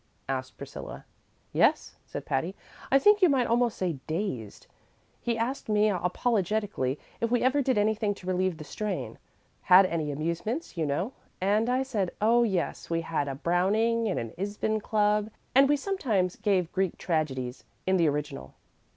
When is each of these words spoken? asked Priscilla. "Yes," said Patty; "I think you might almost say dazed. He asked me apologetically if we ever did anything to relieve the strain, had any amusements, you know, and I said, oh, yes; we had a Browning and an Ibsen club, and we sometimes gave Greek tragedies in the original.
asked 0.27 0.57
Priscilla. 0.57 1.05
"Yes," 1.53 1.95
said 2.07 2.25
Patty; 2.25 2.55
"I 2.91 2.97
think 2.97 3.21
you 3.21 3.29
might 3.29 3.45
almost 3.45 3.77
say 3.77 3.99
dazed. 4.07 4.65
He 5.21 5.37
asked 5.37 5.69
me 5.69 5.89
apologetically 5.91 6.97
if 7.19 7.29
we 7.29 7.43
ever 7.43 7.61
did 7.61 7.77
anything 7.77 8.15
to 8.15 8.25
relieve 8.25 8.57
the 8.57 8.63
strain, 8.63 9.19
had 9.61 9.85
any 9.85 10.09
amusements, 10.11 10.75
you 10.75 10.87
know, 10.87 11.13
and 11.39 11.69
I 11.69 11.83
said, 11.83 12.09
oh, 12.19 12.41
yes; 12.41 12.89
we 12.89 13.01
had 13.01 13.27
a 13.27 13.35
Browning 13.35 14.07
and 14.07 14.17
an 14.17 14.33
Ibsen 14.39 14.79
club, 14.81 15.29
and 15.53 15.69
we 15.69 15.77
sometimes 15.77 16.35
gave 16.35 16.71
Greek 16.71 16.97
tragedies 16.97 17.63
in 17.85 17.97
the 17.97 18.09
original. 18.09 18.55